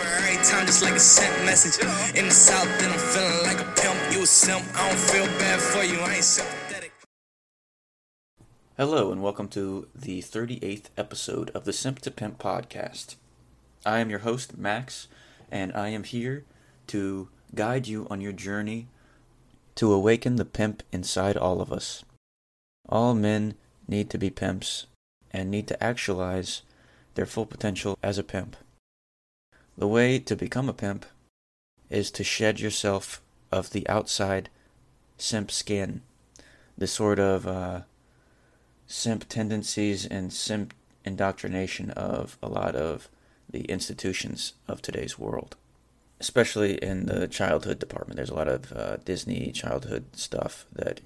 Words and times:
Never 0.00 0.12
every 0.14 0.44
time, 0.44 0.66
just 0.66 0.82
like 0.82 0.94
a 0.94 1.00
sent 1.00 1.44
message. 1.44 1.84
In 2.16 2.24
the 2.24 2.30
south, 2.30 2.66
then 2.78 2.90
I'm 2.90 2.98
feeling 2.98 3.42
like 3.42 3.60
a 3.60 3.70
pimp. 3.78 4.12
You 4.12 4.22
a 4.22 4.26
simp, 4.26 4.64
I 4.74 4.88
don't 4.88 4.98
feel 4.98 5.26
bad 5.38 5.60
for 5.60 5.84
you, 5.84 6.00
I 6.00 6.14
ain't 6.14 6.24
sympathetic. 6.24 6.92
Hello, 8.78 9.12
and 9.12 9.22
welcome 9.22 9.48
to 9.48 9.88
the 9.94 10.22
38th 10.22 10.86
episode 10.96 11.50
of 11.50 11.66
the 11.66 11.74
Simp 11.74 11.98
to 12.00 12.10
Pimp 12.10 12.38
podcast. 12.38 13.16
I 13.84 13.98
am 13.98 14.08
your 14.08 14.20
host, 14.20 14.56
Max, 14.56 15.06
and 15.50 15.70
I 15.74 15.88
am 15.88 16.04
here 16.04 16.46
to 16.86 17.28
guide 17.54 17.86
you 17.86 18.06
on 18.08 18.22
your 18.22 18.32
journey 18.32 18.88
to 19.74 19.92
awaken 19.92 20.36
the 20.36 20.46
pimp 20.46 20.82
inside 20.92 21.36
all 21.36 21.60
of 21.60 21.70
us. 21.70 22.04
All 22.88 23.14
men 23.14 23.54
need 23.86 24.08
to 24.10 24.18
be 24.18 24.30
pimps 24.30 24.86
and 25.30 25.50
need 25.50 25.68
to 25.68 25.82
actualize 25.82 26.62
their 27.16 27.26
full 27.26 27.44
potential 27.44 27.98
as 28.02 28.16
a 28.16 28.24
pimp. 28.24 28.56
The 29.80 29.88
way 29.88 30.18
to 30.18 30.36
become 30.36 30.68
a 30.68 30.74
pimp 30.74 31.06
is 31.88 32.10
to 32.10 32.22
shed 32.22 32.60
yourself 32.60 33.22
of 33.50 33.70
the 33.70 33.88
outside 33.88 34.50
simp 35.16 35.50
skin, 35.50 36.02
the 36.76 36.86
sort 36.86 37.18
of 37.18 37.46
uh, 37.46 37.80
simp 38.86 39.26
tendencies 39.30 40.04
and 40.04 40.34
simp 40.34 40.74
indoctrination 41.02 41.92
of 41.92 42.36
a 42.42 42.48
lot 42.50 42.76
of 42.76 43.08
the 43.48 43.62
institutions 43.70 44.52
of 44.68 44.82
today's 44.82 45.18
world, 45.18 45.56
especially 46.20 46.74
in 46.74 47.06
the 47.06 47.26
childhood 47.26 47.78
department. 47.78 48.16
There's 48.16 48.28
a 48.28 48.34
lot 48.34 48.48
of 48.48 48.72
uh, 48.72 48.96
Disney 48.98 49.50
childhood 49.50 50.14
stuff 50.14 50.66
that 50.74 51.00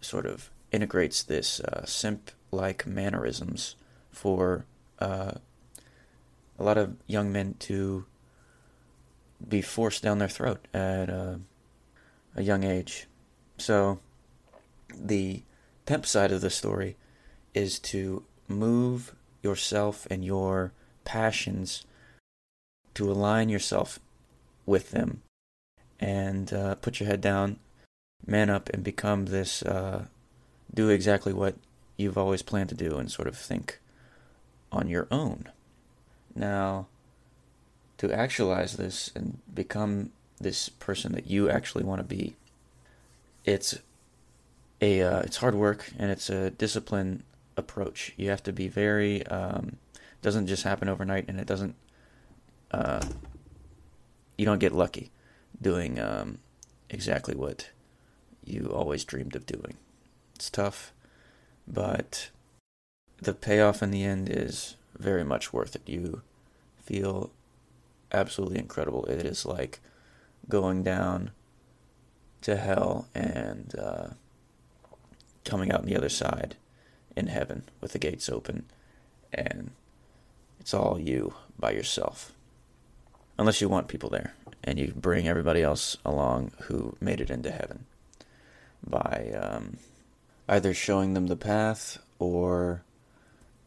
sort 0.00 0.24
of 0.24 0.48
integrates 0.72 1.22
this 1.22 1.60
uh, 1.60 1.84
simp 1.84 2.30
like 2.52 2.86
mannerisms 2.86 3.76
for 4.10 4.64
uh, 4.98 5.32
a 6.58 6.64
lot 6.64 6.78
of 6.78 6.96
young 7.06 7.32
men 7.32 7.54
to 7.60 8.04
be 9.46 9.62
forced 9.62 10.02
down 10.02 10.18
their 10.18 10.28
throat 10.28 10.66
at 10.74 11.08
a, 11.08 11.40
a 12.34 12.42
young 12.42 12.64
age. 12.64 13.06
So, 13.58 14.00
the 14.94 15.42
pimp 15.86 16.06
side 16.06 16.32
of 16.32 16.40
the 16.40 16.50
story 16.50 16.96
is 17.54 17.78
to 17.78 18.24
move 18.48 19.14
yourself 19.42 20.06
and 20.10 20.24
your 20.24 20.72
passions 21.04 21.84
to 22.94 23.10
align 23.10 23.48
yourself 23.48 24.00
with 24.66 24.90
them 24.90 25.22
and 26.00 26.52
uh, 26.52 26.74
put 26.76 27.00
your 27.00 27.08
head 27.08 27.20
down, 27.20 27.58
man 28.26 28.50
up, 28.50 28.68
and 28.70 28.82
become 28.82 29.26
this, 29.26 29.62
uh, 29.62 30.06
do 30.72 30.88
exactly 30.88 31.32
what 31.32 31.56
you've 31.96 32.18
always 32.18 32.42
planned 32.42 32.68
to 32.68 32.74
do 32.74 32.96
and 32.96 33.10
sort 33.10 33.28
of 33.28 33.36
think 33.36 33.80
on 34.70 34.88
your 34.88 35.06
own. 35.10 35.48
Now, 36.38 36.86
to 37.98 38.12
actualize 38.12 38.76
this 38.76 39.10
and 39.14 39.38
become 39.52 40.12
this 40.40 40.68
person 40.68 41.12
that 41.12 41.26
you 41.26 41.50
actually 41.50 41.82
want 41.82 41.98
to 41.98 42.04
be, 42.04 42.36
it's 43.44 43.80
a 44.80 45.02
uh, 45.02 45.20
it's 45.20 45.38
hard 45.38 45.56
work 45.56 45.90
and 45.98 46.12
it's 46.12 46.30
a 46.30 46.50
discipline 46.50 47.24
approach. 47.56 48.12
You 48.16 48.30
have 48.30 48.42
to 48.44 48.52
be 48.52 48.68
very. 48.68 49.26
Um, 49.26 49.76
doesn't 50.22 50.46
just 50.46 50.62
happen 50.62 50.88
overnight, 50.88 51.28
and 51.28 51.40
it 51.40 51.46
doesn't. 51.46 51.74
Uh, 52.70 53.04
you 54.36 54.44
don't 54.44 54.58
get 54.60 54.72
lucky 54.72 55.10
doing 55.60 55.98
um, 55.98 56.38
exactly 56.88 57.34
what 57.34 57.70
you 58.44 58.70
always 58.72 59.04
dreamed 59.04 59.34
of 59.34 59.44
doing. 59.44 59.76
It's 60.36 60.50
tough, 60.50 60.92
but 61.66 62.30
the 63.20 63.34
payoff 63.34 63.82
in 63.82 63.90
the 63.90 64.04
end 64.04 64.28
is 64.28 64.76
very 64.96 65.24
much 65.24 65.52
worth 65.52 65.74
it. 65.76 65.82
You 65.86 66.22
feel 66.82 67.30
absolutely 68.12 68.58
incredible. 68.58 69.04
It 69.06 69.24
is 69.24 69.44
like 69.44 69.80
going 70.48 70.82
down 70.82 71.30
to 72.42 72.56
hell 72.56 73.08
and 73.14 73.74
uh, 73.78 74.08
coming 75.44 75.72
out 75.72 75.80
on 75.80 75.86
the 75.86 75.96
other 75.96 76.08
side 76.08 76.56
in 77.16 77.26
heaven 77.26 77.64
with 77.80 77.92
the 77.92 77.98
gates 77.98 78.28
open, 78.28 78.66
and 79.32 79.72
it's 80.60 80.72
all 80.72 80.98
you 80.98 81.34
by 81.58 81.72
yourself. 81.72 82.32
Unless 83.38 83.60
you 83.60 83.68
want 83.68 83.88
people 83.88 84.10
there 84.10 84.34
and 84.64 84.78
you 84.78 84.92
bring 84.94 85.28
everybody 85.28 85.62
else 85.62 85.96
along 86.04 86.52
who 86.62 86.96
made 87.00 87.20
it 87.20 87.30
into 87.30 87.50
heaven 87.50 87.86
by 88.84 89.32
um, 89.40 89.78
either 90.48 90.74
showing 90.74 91.14
them 91.14 91.28
the 91.28 91.36
path 91.36 91.98
or 92.18 92.82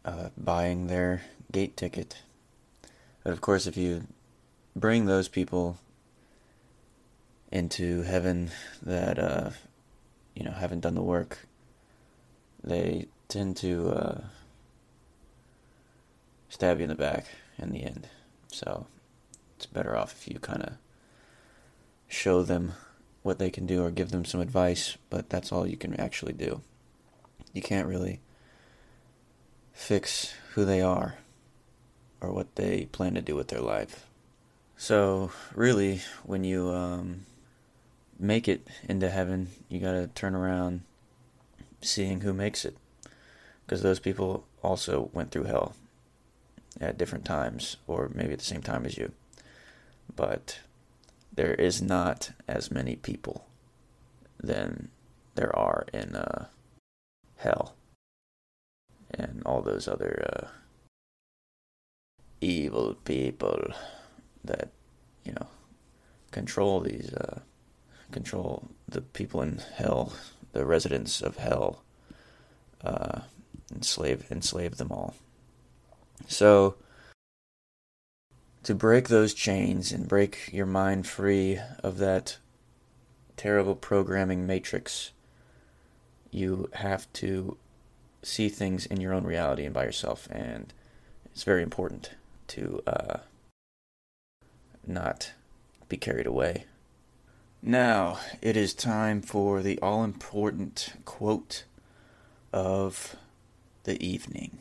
uh, 0.05 0.29
buying 0.37 0.87
their 0.87 1.23
gate 1.51 1.77
ticket. 1.77 2.21
But 3.23 3.33
of 3.33 3.41
course, 3.41 3.67
if 3.67 3.77
you 3.77 4.07
bring 4.75 5.05
those 5.05 5.27
people 5.27 5.77
into 7.51 8.03
heaven 8.03 8.51
that 8.81 9.19
uh, 9.19 9.49
you 10.35 10.43
know 10.43 10.51
haven't 10.51 10.81
done 10.81 10.95
the 10.95 11.01
work, 11.01 11.39
they 12.63 13.07
tend 13.27 13.57
to 13.57 13.89
uh, 13.89 14.21
stab 16.49 16.79
you 16.79 16.83
in 16.83 16.89
the 16.89 16.95
back 16.95 17.27
in 17.57 17.71
the 17.71 17.83
end. 17.83 18.07
So 18.47 18.87
it's 19.55 19.65
better 19.65 19.95
off 19.95 20.13
if 20.13 20.27
you 20.27 20.39
kind 20.39 20.63
of 20.63 20.73
show 22.07 22.43
them 22.43 22.73
what 23.23 23.39
they 23.39 23.49
can 23.49 23.65
do 23.65 23.83
or 23.83 23.91
give 23.91 24.11
them 24.11 24.25
some 24.25 24.41
advice, 24.41 24.97
but 25.09 25.29
that's 25.29 25.51
all 25.51 25.67
you 25.67 25.77
can 25.77 25.93
actually 25.99 26.33
do. 26.33 26.61
You 27.53 27.61
can't 27.61 27.87
really 27.87 28.19
fix 29.73 30.33
who 30.53 30.65
they 30.65 30.81
are 30.81 31.15
or 32.19 32.31
what 32.31 32.55
they 32.55 32.85
plan 32.91 33.15
to 33.15 33.21
do 33.21 33.35
with 33.35 33.47
their 33.47 33.61
life. 33.61 34.05
So, 34.77 35.31
really, 35.53 36.01
when 36.23 36.43
you 36.43 36.69
um, 36.69 37.25
make 38.19 38.47
it 38.47 38.67
into 38.87 39.09
heaven, 39.09 39.49
you 39.69 39.79
got 39.79 39.91
to 39.91 40.07
turn 40.07 40.35
around 40.35 40.81
seeing 41.81 42.21
who 42.21 42.33
makes 42.33 42.65
it. 42.65 42.77
Because 43.65 43.81
those 43.81 43.99
people 43.99 44.45
also 44.63 45.09
went 45.13 45.31
through 45.31 45.43
hell 45.43 45.75
at 46.79 46.97
different 46.97 47.25
times, 47.25 47.77
or 47.87 48.11
maybe 48.13 48.33
at 48.33 48.39
the 48.39 48.45
same 48.45 48.61
time 48.61 48.85
as 48.85 48.97
you. 48.97 49.11
But 50.15 50.59
there 51.33 51.53
is 51.53 51.81
not 51.81 52.31
as 52.47 52.71
many 52.71 52.95
people 52.95 53.45
than 54.39 54.89
there 55.35 55.55
are 55.55 55.85
in 55.93 56.15
uh, 56.15 56.47
hell 57.37 57.75
and 59.13 59.41
all 59.45 59.61
those 59.61 59.87
other 59.87 60.25
uh, 60.33 60.47
evil 62.39 62.95
people 63.05 63.71
that 64.43 64.69
you 65.23 65.31
know 65.33 65.47
control 66.31 66.79
these 66.79 67.13
uh, 67.13 67.39
control 68.11 68.69
the 68.87 69.01
people 69.01 69.41
in 69.41 69.61
hell, 69.75 70.13
the 70.51 70.65
residents 70.65 71.21
of 71.21 71.37
hell, 71.37 71.83
uh, 72.83 73.21
enslave 73.73 74.25
enslave 74.31 74.77
them 74.77 74.91
all. 74.91 75.15
So 76.27 76.75
to 78.63 78.75
break 78.75 79.07
those 79.07 79.33
chains 79.33 79.91
and 79.91 80.07
break 80.07 80.49
your 80.51 80.65
mind 80.65 81.07
free 81.07 81.59
of 81.83 81.97
that 81.97 82.37
terrible 83.35 83.75
programming 83.75 84.45
matrix, 84.45 85.11
you 86.29 86.69
have 86.73 87.11
to 87.13 87.57
see 88.23 88.49
things 88.49 88.85
in 88.85 89.01
your 89.01 89.13
own 89.13 89.23
reality 89.23 89.65
and 89.65 89.73
by 89.73 89.83
yourself, 89.83 90.27
and 90.31 90.73
it's 91.31 91.43
very 91.43 91.63
important 91.63 92.11
to 92.47 92.83
uh, 92.85 93.17
not 94.85 95.33
be 95.89 95.97
carried 95.97 96.27
away. 96.27 96.65
Now, 97.61 98.19
it 98.41 98.57
is 98.57 98.73
time 98.73 99.21
for 99.21 99.61
the 99.61 99.79
all 99.81 100.03
important 100.03 100.93
quote 101.05 101.63
of 102.51 103.15
the 103.83 104.03
evening. 104.03 104.59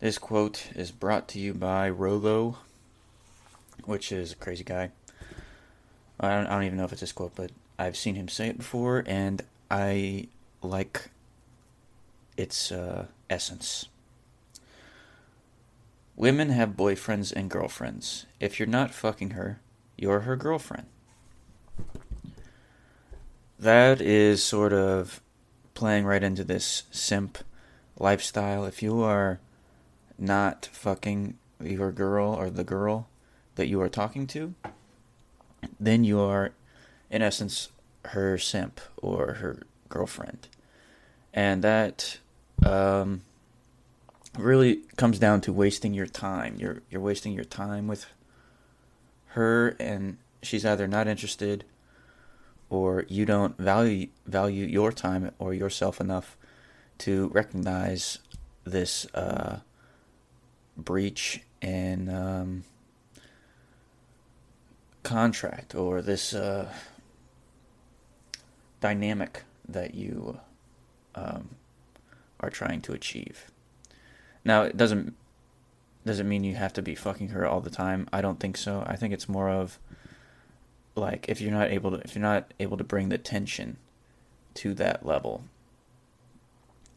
This 0.00 0.18
quote 0.18 0.68
is 0.74 0.90
brought 0.90 1.28
to 1.28 1.38
you 1.38 1.54
by 1.54 1.88
Rollo, 1.90 2.58
which 3.84 4.10
is 4.10 4.32
a 4.32 4.36
crazy 4.36 4.64
guy. 4.64 4.90
I 6.18 6.30
don't, 6.30 6.46
I 6.46 6.50
don't 6.50 6.64
even 6.64 6.78
know 6.78 6.84
if 6.84 6.92
it's 6.92 7.00
his 7.00 7.12
quote, 7.12 7.34
but 7.34 7.50
I've 7.78 7.96
seen 7.96 8.14
him 8.14 8.28
say 8.28 8.48
it 8.48 8.58
before, 8.58 9.04
and 9.06 9.42
I 9.70 10.28
like 10.62 11.10
its 12.40 12.72
uh, 12.72 13.06
essence. 13.28 13.88
Women 16.16 16.50
have 16.50 16.70
boyfriends 16.70 17.32
and 17.32 17.50
girlfriends. 17.50 18.26
If 18.40 18.58
you're 18.58 18.68
not 18.68 18.94
fucking 18.94 19.30
her, 19.30 19.60
you're 19.96 20.20
her 20.20 20.36
girlfriend. 20.36 20.86
That 23.58 24.00
is 24.00 24.42
sort 24.42 24.72
of 24.72 25.20
playing 25.74 26.04
right 26.06 26.22
into 26.22 26.44
this 26.44 26.84
simp 26.90 27.38
lifestyle. 27.98 28.64
If 28.64 28.82
you 28.82 29.02
are 29.02 29.38
not 30.18 30.68
fucking 30.72 31.36
your 31.62 31.92
girl 31.92 32.32
or 32.32 32.48
the 32.48 32.64
girl 32.64 33.08
that 33.56 33.68
you 33.68 33.80
are 33.82 33.88
talking 33.90 34.26
to, 34.28 34.54
then 35.78 36.04
you 36.04 36.20
are, 36.20 36.52
in 37.10 37.20
essence, 37.20 37.68
her 38.06 38.38
simp 38.38 38.80
or 38.96 39.34
her 39.34 39.62
girlfriend. 39.90 40.48
And 41.34 41.62
that 41.62 42.18
um, 42.64 43.22
really 44.38 44.82
comes 44.96 45.18
down 45.18 45.40
to 45.42 45.52
wasting 45.52 45.94
your 45.94 46.06
time. 46.06 46.56
You're 46.58 46.82
you're 46.90 47.00
wasting 47.00 47.32
your 47.32 47.44
time 47.44 47.86
with 47.86 48.06
her 49.28 49.76
and 49.78 50.18
she's 50.42 50.64
either 50.64 50.88
not 50.88 51.06
interested 51.06 51.64
or 52.68 53.04
you 53.08 53.24
don't 53.24 53.56
value 53.58 54.08
value 54.26 54.66
your 54.66 54.92
time 54.92 55.30
or 55.38 55.54
yourself 55.54 56.00
enough 56.00 56.36
to 56.98 57.28
recognize 57.28 58.18
this 58.64 59.06
uh, 59.14 59.60
breach 60.76 61.42
in 61.60 62.08
um, 62.08 62.64
contract 65.02 65.74
or 65.74 66.02
this 66.02 66.34
uh, 66.34 66.72
dynamic 68.80 69.44
that 69.68 69.94
you 69.94 70.38
um, 71.14 71.48
are 72.40 72.50
trying 72.50 72.80
to 72.82 72.92
achieve. 72.92 73.50
Now, 74.44 74.62
it 74.62 74.76
doesn't 74.76 75.14
doesn't 76.04 76.28
mean 76.28 76.44
you 76.44 76.54
have 76.54 76.72
to 76.72 76.82
be 76.82 76.94
fucking 76.94 77.28
her 77.28 77.46
all 77.46 77.60
the 77.60 77.70
time. 77.70 78.08
I 78.12 78.22
don't 78.22 78.40
think 78.40 78.56
so. 78.56 78.82
I 78.86 78.96
think 78.96 79.12
it's 79.12 79.28
more 79.28 79.50
of 79.50 79.78
like 80.94 81.26
if 81.28 81.40
you're 81.40 81.52
not 81.52 81.70
able 81.70 81.90
to 81.90 81.98
if 81.98 82.14
you're 82.14 82.22
not 82.22 82.52
able 82.58 82.76
to 82.76 82.84
bring 82.84 83.08
the 83.08 83.18
tension 83.18 83.76
to 84.54 84.74
that 84.74 85.04
level, 85.04 85.44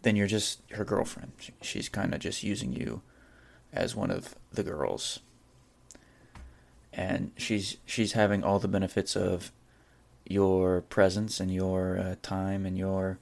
then 0.02 0.16
you're 0.16 0.28
just 0.28 0.62
her 0.72 0.86
girlfriend. 0.86 1.32
She's 1.62 1.90
kind 1.90 2.14
of 2.14 2.20
just 2.20 2.44
using 2.44 2.74
you 2.74 3.02
as 3.72 3.96
one 3.96 4.12
of 4.12 4.36
the 4.52 4.64
girls. 4.64 5.20
And 6.94 7.32
she's 7.38 7.78
she's 7.86 8.14
having 8.14 8.44
all 8.44 8.60
the 8.60 8.68
benefits 8.68 9.16
of 9.16 9.52
your 10.26 10.82
presence 10.82 11.40
and 11.40 11.54
your 11.54 11.98
uh, 11.98 12.16
time 12.22 12.66
and 12.66 12.78
your 12.78 13.20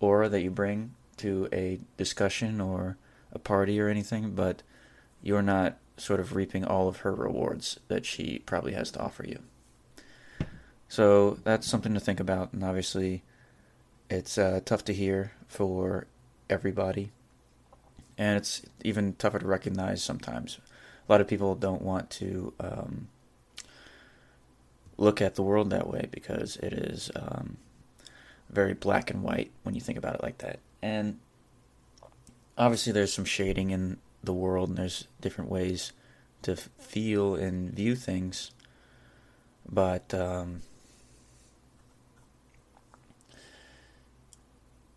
aura 0.00 0.28
that 0.28 0.42
you 0.42 0.50
bring 0.50 0.94
to 1.18 1.48
a 1.52 1.80
discussion 1.96 2.60
or 2.60 2.96
a 3.32 3.38
party 3.38 3.80
or 3.80 3.88
anything, 3.88 4.32
but 4.34 4.62
you're 5.22 5.42
not 5.42 5.76
sort 5.96 6.20
of 6.20 6.34
reaping 6.34 6.64
all 6.64 6.88
of 6.88 6.98
her 6.98 7.14
rewards 7.14 7.78
that 7.88 8.04
she 8.04 8.40
probably 8.46 8.72
has 8.72 8.90
to 8.92 9.00
offer 9.00 9.24
you. 9.26 9.38
So 10.88 11.38
that's 11.44 11.66
something 11.66 11.94
to 11.94 12.00
think 12.00 12.20
about, 12.20 12.52
and 12.52 12.62
obviously, 12.62 13.22
it's 14.10 14.38
uh, 14.38 14.60
tough 14.64 14.84
to 14.84 14.94
hear 14.94 15.32
for 15.48 16.06
everybody, 16.48 17.10
and 18.18 18.36
it's 18.36 18.62
even 18.84 19.14
tougher 19.14 19.38
to 19.38 19.46
recognize 19.46 20.02
sometimes. 20.02 20.58
A 21.08 21.12
lot 21.12 21.20
of 21.20 21.28
people 21.28 21.54
don't 21.54 21.82
want 21.82 22.10
to 22.10 22.52
um, 22.60 23.08
look 24.96 25.20
at 25.20 25.34
the 25.34 25.42
world 25.42 25.70
that 25.70 25.88
way 25.88 26.08
because 26.10 26.56
it 26.56 26.72
is 26.72 27.10
um, 27.16 27.56
very 28.54 28.74
black 28.74 29.10
and 29.10 29.22
white 29.22 29.50
when 29.62 29.74
you 29.74 29.80
think 29.80 29.98
about 29.98 30.14
it 30.14 30.22
like 30.22 30.38
that. 30.38 30.60
And 30.80 31.18
obviously, 32.56 32.92
there's 32.92 33.12
some 33.12 33.24
shading 33.24 33.70
in 33.70 33.98
the 34.22 34.32
world, 34.32 34.70
and 34.70 34.78
there's 34.78 35.08
different 35.20 35.50
ways 35.50 35.92
to 36.42 36.56
feel 36.56 37.34
and 37.34 37.70
view 37.70 37.96
things. 37.96 38.52
But 39.68 40.14
um, 40.14 40.62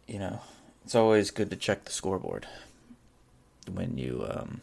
you 0.08 0.20
know, 0.20 0.42
it's 0.84 0.96
always 0.96 1.32
good 1.32 1.50
to 1.50 1.56
check 1.56 1.86
the 1.86 1.92
scoreboard 1.92 2.48
when 3.72 3.98
you 3.98 4.26
um, 4.30 4.62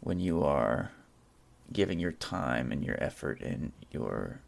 when 0.00 0.20
you 0.20 0.42
are 0.42 0.90
giving 1.72 1.98
your 1.98 2.12
time 2.12 2.70
and 2.70 2.84
your 2.84 3.02
effort 3.02 3.40
and 3.40 3.72
your 3.90 4.40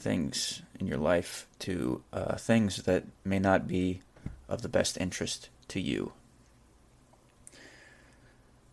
things 0.00 0.62
in 0.78 0.86
your 0.86 0.98
life 0.98 1.46
to 1.60 2.02
uh, 2.12 2.36
things 2.36 2.82
that 2.84 3.04
may 3.24 3.38
not 3.38 3.68
be 3.68 4.02
of 4.48 4.62
the 4.62 4.68
best 4.68 4.98
interest 4.98 5.48
to 5.68 5.80
you. 5.80 6.12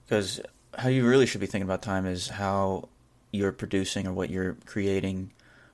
Because 0.06 0.40
how 0.78 0.90
you 0.90 1.08
really 1.08 1.26
should 1.26 1.42
be 1.42 1.48
thinking 1.48 1.68
about 1.68 1.82
time 1.82 2.06
is 2.06 2.30
how 2.30 2.90
you're 3.32 3.52
producing 3.52 4.08
or 4.08 4.14
what 4.14 4.30
you're 4.30 4.56
creating, 4.66 5.32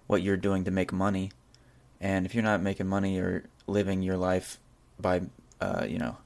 what 0.07 0.21
you're 0.21 0.38
doing 0.38 0.63
to 0.63 0.71
make 0.71 0.91
money. 0.91 1.31
And 2.01 2.25
if 2.25 2.33
you're 2.33 2.44
not 2.44 2.61
making 2.61 2.88
money 2.88 3.19
or 3.19 3.45
living 3.67 4.01
your 4.01 4.17
life 4.17 4.59
by, 5.00 5.21
uh, 5.61 5.85
you 5.88 6.00
know, 6.00 6.17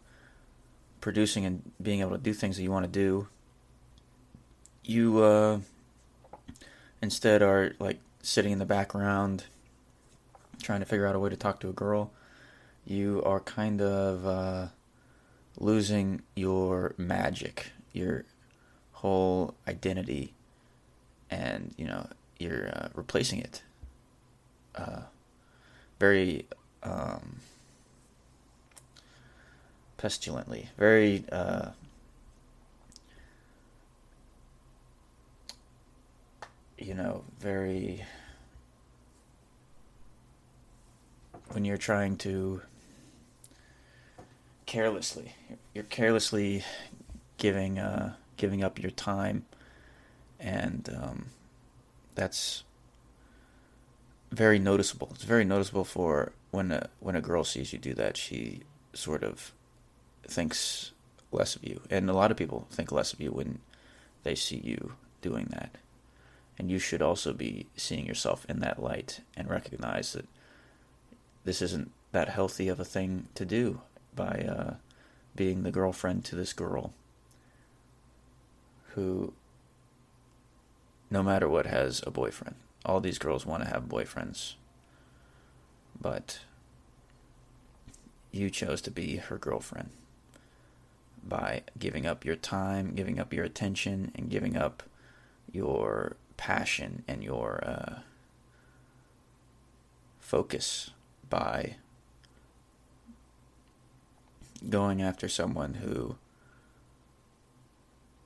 producing 1.02 1.46
and 1.46 1.72
being 1.82 2.02
able 2.02 2.12
to 2.12 2.18
do 2.18 2.34
things 2.34 2.58
that 2.58 2.64
you 2.64 2.72
want 2.72 2.86
to 2.86 2.92
do, 2.92 3.28
you 4.84 5.22
uh, 5.22 5.60
instead 7.02 7.42
are 7.42 7.74
like 7.80 8.00
sitting 8.28 8.52
in 8.52 8.60
the 8.60 8.66
background 8.66 9.46
trying 10.62 10.82
to 10.82 10.86
figure 10.86 11.08
out 11.08 11.16
a 11.16 11.20
way 11.20 11.30
to 11.30 11.38
talk 11.38 11.62
to 11.62 11.70
a 11.70 11.74
girl, 11.74 12.12
you 12.86 13.24
are 13.24 13.40
kind 13.40 13.82
of 13.82 14.26
uh, 14.28 14.68
losing 15.58 16.22
your 16.36 16.94
magic, 16.98 17.72
your 17.94 18.26
whole 18.92 19.54
identity, 19.66 20.34
and 21.30 21.74
you 21.78 21.86
know 21.86 22.06
you're 22.38 22.68
uh, 22.68 22.90
replacing 22.96 23.40
it 23.40 23.62
uh, 24.76 25.02
very 26.00 26.46
um, 26.84 27.38
pestilently, 29.98 30.68
very 30.78 31.24
uh, 31.32 31.70
you 36.78 36.94
know, 36.94 37.24
very. 37.40 38.04
When 41.52 41.66
you're 41.66 41.78
trying 41.78 42.18
to 42.18 42.62
carelessly, 44.66 45.34
you're 45.74 45.84
carelessly 45.86 46.64
giving 47.38 47.80
uh, 47.80 48.14
giving 48.36 48.64
up 48.64 48.80
your 48.80 48.92
time, 48.92 49.46
and 50.40 50.90
um, 50.96 51.26
that's 52.16 52.64
very 54.32 54.60
noticeable. 54.60 55.10
It's 55.14 55.24
very 55.24 55.46
noticeable 55.46 55.86
for 55.86 56.34
when 56.52 56.72
a 56.72 56.90
when 57.00 57.16
a 57.16 57.22
girl 57.22 57.44
sees 57.44 57.74
you 57.74 57.80
do 57.80 57.94
that. 57.96 58.18
She 58.18 58.62
sort 58.94 59.24
of 59.24 59.54
thinks 60.28 60.92
less 61.32 61.56
of 61.56 61.64
you, 61.64 61.82
and 61.90 62.10
a 62.10 62.14
lot 62.14 62.32
of 62.32 62.38
people 62.38 62.68
think 62.70 62.92
less 62.92 63.14
of 63.14 63.22
you 63.22 63.32
when 63.32 63.60
they 64.24 64.36
see 64.36 64.58
you 64.58 64.94
doing 65.22 65.48
that. 65.52 65.76
And 66.60 66.72
you 66.72 66.80
should 66.80 67.02
also 67.02 67.34
be 67.34 67.68
seeing 67.76 68.06
yourself 68.06 68.46
in 68.50 68.60
that 68.60 68.82
light 68.82 69.22
and 69.36 69.50
recognize 69.50 70.14
that 70.14 70.26
this 71.48 71.62
isn't 71.62 71.90
that 72.12 72.28
healthy 72.28 72.68
of 72.68 72.78
a 72.78 72.84
thing 72.84 73.30
to 73.34 73.46
do 73.46 73.80
by 74.14 74.46
uh, 74.50 74.74
being 75.34 75.64
the 75.64 75.72
girlfriend 75.72 76.26
to 76.26 76.36
this 76.36 76.52
girl 76.52 76.92
who, 78.90 79.32
no 81.10 81.24
matter 81.24 81.48
what, 81.48 81.66
has 81.66 82.04
a 82.06 82.12
boyfriend. 82.12 82.56
All 82.86 83.00
these 83.00 83.18
girls 83.18 83.46
want 83.46 83.64
to 83.64 83.70
have 83.70 83.84
boyfriends. 83.84 84.56
But 85.98 86.40
you 88.34 88.50
chose 88.50 88.82
to 88.82 88.92
be 88.92 89.16
her 89.16 89.38
girlfriend 89.38 89.92
by 91.26 91.62
giving 91.80 92.06
up 92.06 92.26
your 92.26 92.36
time, 92.36 92.92
giving 92.94 93.22
up 93.22 93.32
your 93.32 93.46
attention, 93.46 94.12
and 94.16 94.30
giving 94.30 94.58
up 94.58 94.84
your 95.50 96.18
passion 96.36 97.06
and 97.08 97.24
your 97.24 97.64
uh, 97.66 98.00
focus 100.20 100.92
by 101.30 101.76
going 104.70 105.02
after 105.02 105.28
someone 105.28 105.76
who 105.76 106.16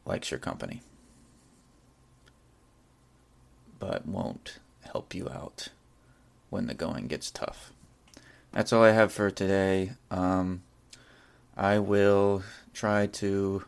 likes 0.05 0.31
your 0.31 0.39
company 0.39 0.81
but 3.79 4.05
won't 4.05 4.60
help 4.81 5.13
you 5.13 5.27
out 5.29 5.70
when 6.50 6.67
the 6.67 6.74
going 6.74 7.08
gets 7.08 7.31
tough. 7.31 7.72
That's 8.51 8.72
all 8.72 8.84
I 8.84 8.91
have 8.91 9.12
for 9.12 9.31
today. 9.31 9.93
Um, 10.12 10.62
I 11.58 11.79
will 11.79 12.43
try 12.74 13.08
to 13.08 13.65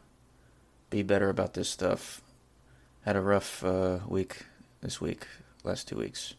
be 0.89 1.01
better 1.01 1.29
about 1.29 1.53
this 1.53 1.69
stuff 1.69 2.21
had 3.05 3.15
a 3.15 3.21
rough 3.21 3.63
uh, 3.63 3.99
week 4.07 4.45
this 4.81 5.01
week, 5.01 5.27
last 5.63 5.87
two 5.87 5.97
weeks. 5.97 6.35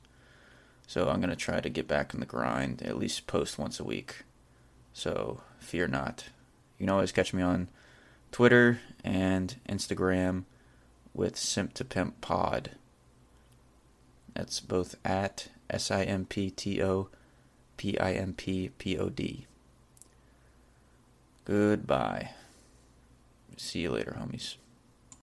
So 0.87 1.09
I'm 1.09 1.21
going 1.21 1.31
to 1.31 1.37
try 1.37 1.61
to 1.61 1.69
get 1.69 1.89
back 1.89 2.15
in 2.15 2.21
the 2.21 2.27
grind, 2.27 2.83
at 2.83 2.99
least 2.99 3.27
post 3.27 3.59
once 3.59 3.81
a 3.81 3.85
week. 3.85 4.25
So 4.93 5.41
fear 5.59 5.89
not. 5.89 6.25
You 6.79 6.87
can 6.87 6.91
always 6.91 7.13
catch 7.13 7.33
me 7.33 7.43
on 7.43 7.69
Twitter 8.31 8.81
and 9.03 9.57
Instagram 9.69 10.45
with 11.13 11.37
Simp 11.37 11.75
to 11.75 11.85
Pimp 11.85 12.21
Pod. 12.21 12.73
That's 14.35 14.61
both 14.61 14.97
at 15.05 15.49
S 15.71 15.91
I 15.91 16.03
M 16.03 16.27
P 16.27 16.51
T 16.51 16.83
O 16.83 17.09
P 17.77 17.99
I 17.99 18.13
M 18.13 18.35
P 18.35 18.71
P 18.79 18.99
O 18.99 19.09
D. 19.09 19.47
Goodbye. 21.45 22.31
See 23.57 23.81
you 23.81 23.93
later, 23.93 24.17
homies. 24.19 24.57